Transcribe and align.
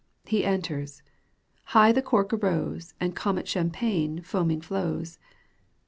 ^ 0.25 0.27
He 0.29 0.43
enters. 0.43 1.03
High 1.65 1.91
the 1.91 2.01
cork 2.01 2.33
arose 2.33 2.95
And 2.99 3.15
Comet 3.15 3.47
champagne 3.47 4.23
foaming 4.23 4.59
flows. 4.61 5.19